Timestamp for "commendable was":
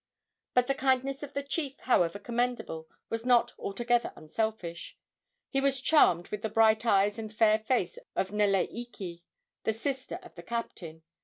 2.17-3.23